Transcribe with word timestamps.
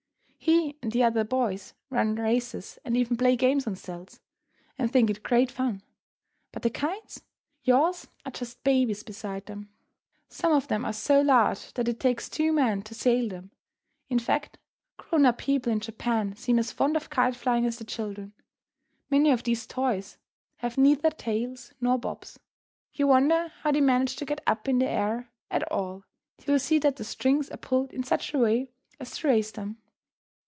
He 0.43 0.75
and 0.81 0.91
the 0.91 1.03
other 1.03 1.23
boys 1.23 1.75
run 1.91 2.15
races 2.15 2.79
and 2.83 2.97
even 2.97 3.15
play 3.15 3.35
games 3.35 3.67
on 3.67 3.75
stilts, 3.75 4.19
and 4.75 4.91
think 4.91 5.11
it 5.11 5.21
great 5.21 5.51
fun. 5.51 5.83
But 6.51 6.63
the 6.63 6.71
kites! 6.71 7.21
Yours 7.61 8.07
are 8.25 8.31
just 8.31 8.63
babies 8.63 9.03
beside 9.03 9.45
them. 9.45 9.69
Some 10.29 10.51
of 10.51 10.67
them 10.67 10.83
are 10.83 10.93
so 10.93 11.21
large 11.21 11.71
that 11.73 11.87
it 11.87 11.99
takes 11.99 12.27
two 12.27 12.51
men 12.51 12.81
to 12.83 12.95
sail 12.95 13.29
them. 13.29 13.51
In 14.09 14.17
fact, 14.17 14.57
grown 14.97 15.27
up 15.27 15.37
people, 15.37 15.71
in 15.71 15.79
Japan, 15.79 16.35
seem 16.35 16.57
as 16.57 16.71
fond 16.71 16.97
of 16.97 17.11
kite 17.11 17.35
flying 17.35 17.65
as 17.67 17.77
the 17.77 17.85
children. 17.85 18.33
Many 19.11 19.29
of 19.29 19.43
these 19.43 19.67
toys 19.67 20.17
have 20.57 20.75
neither 20.75 21.11
tails 21.11 21.71
nor 21.79 21.99
bobs. 21.99 22.39
You 22.93 23.07
wonder 23.07 23.49
how 23.61 23.71
they 23.71 23.79
manage 23.81 24.15
to 24.15 24.25
get 24.25 24.41
up 24.47 24.67
in 24.67 24.79
the 24.79 24.89
air 24.89 25.29
at 25.51 25.71
all, 25.71 26.03
till 26.39 26.55
you 26.55 26.59
see 26.59 26.79
that 26.79 26.95
the 26.95 27.03
strings 27.03 27.51
are 27.51 27.57
pulled 27.57 27.93
in 27.93 28.01
such 28.03 28.33
a 28.33 28.39
way 28.39 28.71
as 28.99 29.15
to 29.19 29.27
raise 29.27 29.51
them. 29.51 29.77